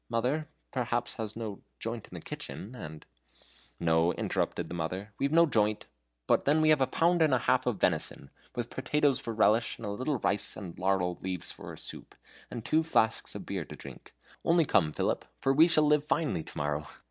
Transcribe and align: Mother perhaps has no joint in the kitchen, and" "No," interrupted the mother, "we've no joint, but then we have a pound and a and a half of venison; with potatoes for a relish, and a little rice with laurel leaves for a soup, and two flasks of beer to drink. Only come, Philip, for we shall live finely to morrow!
Mother 0.09 0.47
perhaps 0.71 1.17
has 1.17 1.35
no 1.35 1.61
joint 1.79 2.07
in 2.07 2.15
the 2.15 2.23
kitchen, 2.23 2.73
and" 2.73 3.05
"No," 3.89 4.13
interrupted 4.13 4.67
the 4.67 4.73
mother, 4.73 5.13
"we've 5.19 5.31
no 5.31 5.45
joint, 5.45 5.85
but 6.25 6.45
then 6.45 6.59
we 6.59 6.69
have 6.69 6.81
a 6.81 6.87
pound 6.87 7.21
and 7.21 7.31
a 7.31 7.35
and 7.35 7.35
a 7.35 7.45
half 7.45 7.67
of 7.67 7.79
venison; 7.79 8.31
with 8.55 8.71
potatoes 8.71 9.19
for 9.19 9.29
a 9.29 9.33
relish, 9.35 9.77
and 9.77 9.85
a 9.85 9.91
little 9.91 10.17
rice 10.17 10.55
with 10.55 10.79
laurel 10.79 11.19
leaves 11.21 11.51
for 11.51 11.71
a 11.71 11.77
soup, 11.77 12.15
and 12.49 12.65
two 12.65 12.81
flasks 12.81 13.35
of 13.35 13.45
beer 13.45 13.63
to 13.63 13.75
drink. 13.75 14.15
Only 14.43 14.65
come, 14.65 14.91
Philip, 14.91 15.23
for 15.39 15.53
we 15.53 15.67
shall 15.67 15.85
live 15.85 16.03
finely 16.03 16.41
to 16.45 16.57
morrow! 16.57 16.87